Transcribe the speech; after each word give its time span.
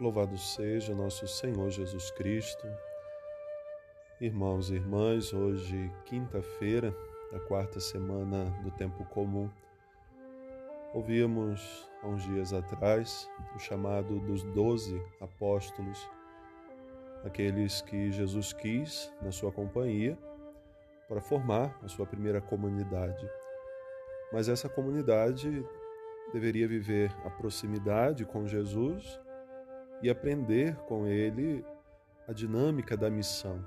Louvado 0.00 0.38
seja 0.38 0.94
nosso 0.94 1.28
Senhor 1.28 1.68
Jesus 1.68 2.10
Cristo. 2.12 2.66
Irmãos 4.18 4.70
e 4.70 4.76
irmãs, 4.76 5.30
hoje, 5.34 5.92
quinta-feira 6.06 6.96
da 7.30 7.38
quarta 7.38 7.78
semana 7.78 8.46
do 8.62 8.70
tempo 8.70 9.04
comum, 9.04 9.50
ouvíamos 10.94 11.86
há 12.02 12.06
uns 12.06 12.22
dias 12.22 12.54
atrás 12.54 13.28
o 13.54 13.58
chamado 13.58 14.18
dos 14.20 14.42
doze 14.42 14.98
apóstolos, 15.20 16.08
aqueles 17.22 17.82
que 17.82 18.10
Jesus 18.10 18.54
quis 18.54 19.12
na 19.20 19.30
sua 19.30 19.52
companhia 19.52 20.16
para 21.10 21.20
formar 21.20 21.78
a 21.82 21.88
sua 21.88 22.06
primeira 22.06 22.40
comunidade. 22.40 23.28
Mas 24.32 24.48
essa 24.48 24.66
comunidade 24.66 25.62
deveria 26.32 26.66
viver 26.66 27.14
a 27.22 27.28
proximidade 27.28 28.24
com 28.24 28.46
Jesus 28.46 29.20
e 30.02 30.08
aprender 30.08 30.76
com 30.86 31.06
ele 31.06 31.64
a 32.26 32.32
dinâmica 32.32 32.96
da 32.96 33.10
missão. 33.10 33.64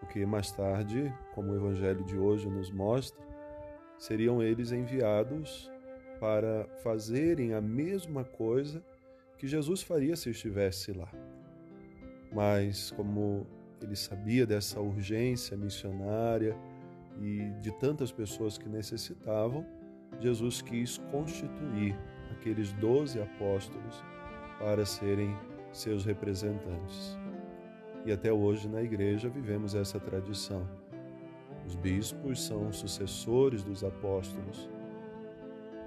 Porque 0.00 0.24
mais 0.26 0.50
tarde, 0.52 1.12
como 1.34 1.52
o 1.52 1.56
evangelho 1.56 2.04
de 2.04 2.16
hoje 2.16 2.48
nos 2.48 2.70
mostra, 2.70 3.24
seriam 3.98 4.42
eles 4.42 4.72
enviados 4.72 5.70
para 6.20 6.66
fazerem 6.82 7.54
a 7.54 7.60
mesma 7.60 8.24
coisa 8.24 8.82
que 9.36 9.46
Jesus 9.46 9.82
faria 9.82 10.16
se 10.16 10.30
estivesse 10.30 10.92
lá. 10.92 11.10
Mas 12.32 12.90
como 12.90 13.46
ele 13.82 13.96
sabia 13.96 14.46
dessa 14.46 14.80
urgência 14.80 15.56
missionária 15.56 16.56
e 17.20 17.50
de 17.60 17.70
tantas 17.78 18.10
pessoas 18.10 18.56
que 18.58 18.68
necessitavam, 18.68 19.66
Jesus 20.20 20.62
quis 20.62 20.98
constituir 21.10 21.98
aqueles 22.30 22.72
doze 22.74 23.20
apóstolos 23.20 24.02
para 24.58 24.84
serem 24.84 25.36
seus 25.72 26.04
representantes. 26.04 27.18
E 28.04 28.12
até 28.12 28.32
hoje 28.32 28.68
na 28.68 28.82
igreja 28.82 29.28
vivemos 29.28 29.74
essa 29.74 29.98
tradição. 29.98 30.66
Os 31.66 31.74
bispos 31.74 32.44
são 32.46 32.72
sucessores 32.72 33.64
dos 33.64 33.82
apóstolos. 33.82 34.70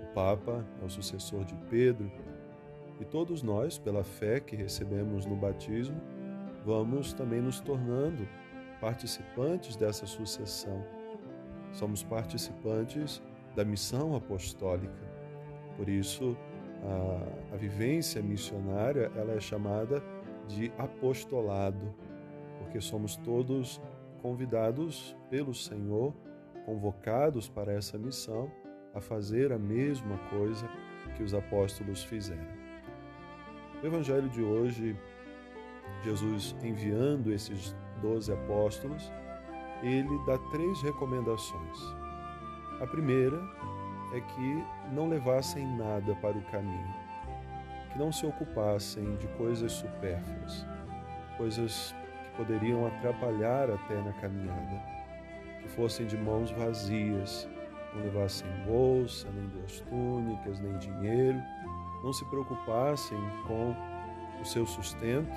O 0.04 0.14
Papa 0.14 0.66
é 0.82 0.86
o 0.86 0.90
sucessor 0.90 1.46
de 1.46 1.56
Pedro. 1.70 2.12
E 3.00 3.06
todos 3.06 3.42
nós, 3.42 3.78
pela 3.78 4.04
fé 4.04 4.42
que 4.42 4.58
recebemos 4.58 5.26
no 5.26 5.36
batismo, 5.36 6.02
vamos 6.66 7.14
também 7.14 7.42
nos 7.42 7.62
tornando 7.62 8.28
participantes 8.82 9.78
dessa 9.78 10.06
sucessão. 10.06 10.86
Somos 11.72 12.04
participantes 12.04 13.22
da 13.56 13.64
missão 13.64 14.16
apostólica. 14.16 15.08
Por 15.78 15.88
isso, 15.88 16.36
a, 16.84 17.56
a 17.56 17.58
vivência 17.58 18.22
missionária 18.22 19.12
ela 19.16 19.34
é 19.34 19.40
chamada 19.40 20.04
de 20.48 20.72
apostolado, 20.78 21.94
porque 22.60 22.82
somos 22.82 23.16
todos 23.18 23.82
convidados 24.22 25.16
pelo 25.30 25.54
Senhor, 25.54 26.14
convocados 26.66 27.48
para 27.48 27.72
essa 27.72 27.98
missão, 27.98 28.52
a 28.94 29.00
fazer 29.00 29.52
a 29.52 29.58
mesma 29.58 30.18
coisa 30.30 30.68
que 31.16 31.24
os 31.24 31.34
apóstolos 31.34 32.04
fizeram. 32.04 32.60
No 33.82 33.88
Evangelho 33.88 34.30
de 34.30 34.42
hoje, 34.42 34.98
Jesus 36.04 36.56
enviando 36.64 37.32
esses 37.32 37.76
doze 38.02 38.32
apóstolos, 38.32 39.12
ele 39.82 40.10
dá 40.26 40.38
três 40.52 40.82
recomendações. 40.82 41.80
A 42.82 42.88
primeira 42.88 43.38
é 44.14 44.22
que 44.22 44.66
não 44.92 45.08
levassem 45.08 45.66
nada 45.78 46.16
para 46.16 46.38
o 46.38 46.42
caminho, 46.52 46.96
que 47.92 48.00
não 48.00 48.12
se 48.12 48.26
ocupassem 48.26 49.16
de 49.18 49.28
coisas 49.30 49.72
supérfluas, 49.72 50.66
coisas 51.38 51.96
que 52.24 52.38
poderiam 52.38 52.88
atrapalhar 52.88 53.70
até 53.70 54.02
na 54.02 54.14
caminhada, 54.14 54.82
que 55.62 55.70
fossem 55.70 56.06
de 56.08 56.18
mãos 56.18 56.52
vazias, 56.52 57.48
não 57.94 58.04
levassem 58.04 58.48
bolsa, 58.66 59.28
nem 59.32 59.48
duas 59.50 59.80
túnicas, 59.82 60.60
nem 60.60 60.78
dinheiro, 60.78 61.42
não 62.04 62.14
se 62.14 62.26
preocupassem 62.26 63.18
com 63.48 63.76
o 64.42 64.46
seu 64.46 64.66
sustento, 64.66 65.36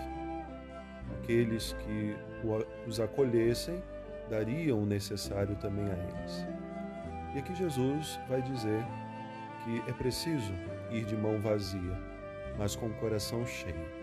aqueles 1.19 1.72
que 1.75 2.16
os 2.87 3.00
acolhessem 3.00 3.82
dariam 4.31 4.82
o 4.82 4.87
necessário 4.87 5.56
também 5.56 5.84
a 5.84 5.94
eles. 5.94 6.62
E 7.34 7.38
aqui 7.38 7.54
Jesus 7.54 8.19
vai 8.28 8.43
dizer 8.43 8.84
que 9.65 9.91
é 9.91 9.93
preciso 9.93 10.53
ir 10.91 11.04
de 11.04 11.16
mão 11.16 11.41
vazia, 11.41 11.98
mas 12.59 12.76
com 12.76 12.87
o 12.87 12.94
coração 12.94 13.47
cheio 13.47 14.03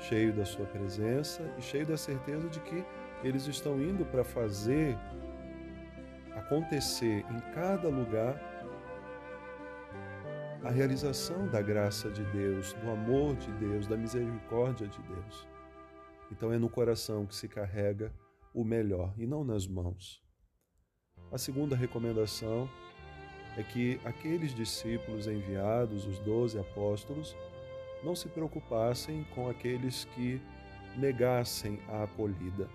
cheio 0.00 0.32
da 0.32 0.44
Sua 0.44 0.66
presença 0.66 1.42
e 1.58 1.62
cheio 1.62 1.86
da 1.86 1.96
certeza 1.96 2.48
de 2.48 2.60
que 2.60 2.84
eles 3.22 3.46
estão 3.46 3.80
indo 3.80 4.04
para 4.06 4.24
fazer 4.24 4.96
acontecer 6.34 7.24
em 7.30 7.40
cada 7.54 7.88
lugar 7.88 8.40
a 10.64 10.70
realização 10.70 11.46
da 11.48 11.62
graça 11.62 12.10
de 12.10 12.22
Deus, 12.24 12.72
do 12.74 12.90
amor 12.90 13.34
de 13.36 13.50
Deus, 13.52 13.86
da 13.86 13.96
misericórdia 13.96 14.86
de 14.86 15.00
Deus. 15.02 15.46
Então 16.30 16.52
é 16.52 16.58
no 16.58 16.68
coração 16.68 17.26
que 17.26 17.34
se 17.34 17.48
carrega 17.48 18.12
o 18.54 18.64
melhor 18.64 19.12
e 19.16 19.26
não 19.26 19.44
nas 19.44 19.66
mãos. 19.66 20.22
A 21.32 21.38
segunda 21.38 21.76
recomendação 21.76 22.68
é 23.56 23.62
que 23.62 24.00
aqueles 24.04 24.52
discípulos 24.52 25.28
enviados, 25.28 26.04
os 26.04 26.18
doze 26.18 26.58
apóstolos, 26.58 27.36
não 28.02 28.16
se 28.16 28.28
preocupassem 28.28 29.24
com 29.32 29.48
aqueles 29.48 30.04
que 30.06 30.40
negassem 30.96 31.78
a 31.88 32.02
acolhida. 32.02 32.68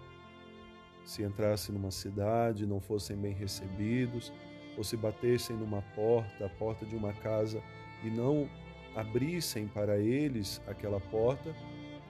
Se 1.04 1.22
entrassem 1.22 1.76
numa 1.76 1.92
cidade, 1.92 2.66
não 2.66 2.80
fossem 2.80 3.18
bem 3.18 3.34
recebidos, 3.34 4.32
ou 4.78 4.84
se 4.86 4.96
batessem 4.96 5.58
numa 5.58 5.82
porta, 5.94 6.46
a 6.46 6.50
porta 6.50 6.86
de 6.86 6.96
uma 6.96 7.12
casa, 7.12 7.62
e 8.04 8.10
não 8.10 8.50
abrissem 8.96 9.68
para 9.68 9.98
eles 9.98 10.62
aquela 10.66 11.02
porta, 11.02 11.54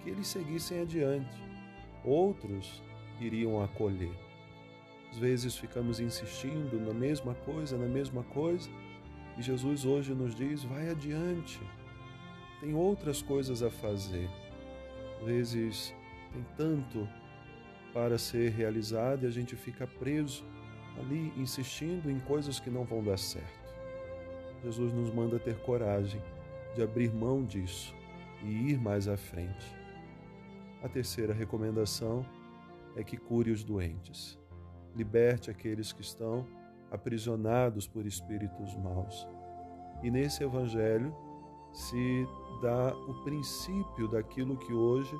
que 0.04 0.12
eles 0.12 0.28
seguissem 0.28 0.82
adiante. 0.82 1.42
Outros 2.04 2.84
iriam 3.20 3.64
acolher. 3.64 4.25
Às 5.16 5.22
vezes 5.22 5.56
ficamos 5.56 6.02
insistindo 6.02 6.78
na 6.78 6.94
mesma 6.94 7.34
coisa, 7.34 7.78
na 7.78 7.86
mesma 7.86 8.22
coisa, 8.22 8.70
e 9.38 9.42
Jesus 9.42 9.86
hoje 9.86 10.14
nos 10.14 10.36
diz: 10.36 10.66
vai 10.66 10.90
adiante, 10.90 11.58
tem 12.60 12.76
outras 12.76 13.22
coisas 13.22 13.64
a 13.64 13.72
fazer. 13.72 14.30
Às 15.22 15.26
vezes 15.26 15.96
tem 16.34 16.46
tanto 16.58 17.08
para 17.94 18.18
ser 18.18 18.52
realizado 18.52 19.24
e 19.24 19.28
a 19.28 19.30
gente 19.30 19.56
fica 19.56 19.88
preso 19.88 20.44
ali 21.00 21.32
insistindo 21.38 22.12
em 22.12 22.20
coisas 22.20 22.60
que 22.60 22.70
não 22.70 22.84
vão 22.84 23.02
dar 23.02 23.18
certo. 23.18 23.74
Jesus 24.66 24.92
nos 24.92 25.14
manda 25.14 25.40
ter 25.40 25.56
coragem 25.60 26.22
de 26.76 26.84
abrir 26.84 27.10
mão 27.14 27.46
disso 27.46 27.96
e 28.44 28.72
ir 28.72 28.78
mais 28.78 29.08
à 29.08 29.16
frente. 29.16 29.74
A 30.84 30.90
terceira 30.90 31.34
recomendação 31.34 32.26
é 32.98 33.04
que 33.04 33.16
cure 33.16 33.52
os 33.52 33.64
doentes 33.64 34.38
liberte 34.96 35.52
aqueles 35.52 35.92
que 35.92 36.02
estão 36.02 36.46
aprisionados 36.92 37.88
por 37.88 38.06
espíritos 38.06 38.76
maus. 38.78 39.28
E 40.02 40.10
nesse 40.10 40.44
evangelho 40.44 41.16
se 41.74 42.28
dá 42.62 42.96
o 42.96 43.24
princípio 43.24 44.08
daquilo 44.08 44.58
que 44.58 44.74
hoje 44.74 45.14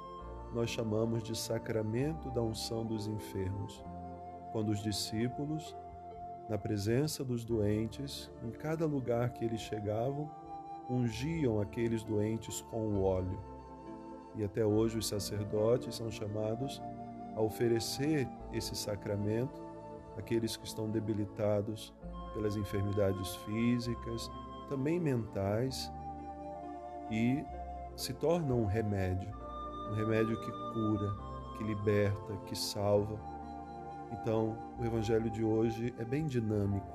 nós 0.54 0.70
chamamos 0.70 1.22
de 1.22 1.38
sacramento 1.38 2.32
da 2.32 2.42
unção 2.42 2.86
dos 2.86 3.08
enfermos. 3.08 3.84
Quando 4.52 4.70
os 4.70 4.82
discípulos, 4.82 5.76
na 6.48 6.58
presença 6.58 7.24
dos 7.24 7.44
doentes, 7.44 8.32
em 8.44 8.52
cada 8.52 8.86
lugar 8.86 9.34
que 9.34 9.44
eles 9.44 9.60
chegavam, 9.60 10.32
ungiam 10.90 11.60
aqueles 11.60 12.04
doentes 12.04 12.62
com 12.62 12.88
o 12.88 13.04
óleo. 13.04 13.38
E 14.36 14.44
até 14.44 14.66
hoje 14.66 14.98
os 14.98 15.08
sacerdotes 15.08 15.96
são 15.96 16.10
chamados 16.12 16.82
a 17.36 17.42
oferecer 17.42 18.28
esse 18.54 18.76
sacramento 18.76 19.65
aqueles 20.18 20.56
que 20.56 20.66
estão 20.66 20.90
debilitados 20.90 21.94
pelas 22.34 22.56
enfermidades 22.56 23.36
físicas, 23.38 24.30
também 24.70 25.00
mentais, 25.00 25.92
e 27.12 27.44
se 27.96 28.14
tornam 28.14 28.62
um 28.62 28.66
remédio, 28.66 29.30
um 29.92 29.96
remédio 29.96 30.40
que 30.40 30.52
cura, 30.74 31.14
que 31.58 31.64
liberta, 31.64 32.36
que 32.46 32.56
salva. 32.56 33.20
Então, 34.12 34.58
o 34.80 34.86
Evangelho 34.86 35.30
de 35.30 35.44
hoje 35.44 35.94
é 35.98 36.04
bem 36.04 36.26
dinâmico 36.26 36.88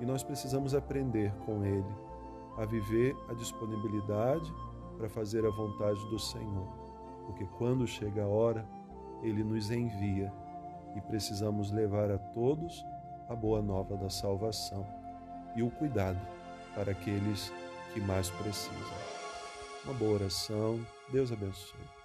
e 0.00 0.06
nós 0.06 0.22
precisamos 0.22 0.74
aprender 0.74 1.32
com 1.44 1.64
ele 1.64 2.08
a 2.56 2.64
viver 2.64 3.16
a 3.28 3.34
disponibilidade 3.34 4.52
para 4.96 5.08
fazer 5.08 5.46
a 5.46 5.50
vontade 5.50 6.04
do 6.10 6.18
Senhor, 6.18 6.68
porque 7.26 7.46
quando 7.56 7.86
chega 7.86 8.24
a 8.24 8.26
hora, 8.26 8.66
ele 9.22 9.44
nos 9.44 9.70
envia 9.70 10.32
e 10.94 11.00
precisamos 11.00 11.70
levar 11.70 12.10
a 12.10 12.18
todos 12.18 12.84
a 13.28 13.34
boa 13.34 13.60
nova 13.60 13.96
da 13.96 14.08
salvação 14.08 14.86
e 15.54 15.62
o 15.62 15.70
cuidado 15.70 16.18
para 16.74 16.92
aqueles 16.92 17.52
que 17.92 18.00
mais 18.00 18.30
precisam. 18.30 18.72
uma 19.84 19.94
boa 19.94 20.14
oração. 20.14 20.80
Deus 21.10 21.32
abençoe. 21.32 21.97